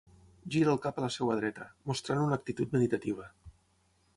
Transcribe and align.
Gira 0.53 0.71
el 0.71 0.79
cap 0.85 0.97
a 1.01 1.03
la 1.03 1.09
seva 1.17 1.35
dreta, 1.41 1.67
mostrant 1.91 2.25
una 2.25 2.41
actitud 2.41 2.75
meditativa. 2.79 3.29